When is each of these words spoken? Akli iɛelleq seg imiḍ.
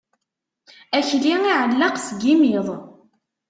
Akli 0.97 1.31
iɛelleq 1.45 1.95
seg 2.07 2.21
imiḍ. 2.33 2.67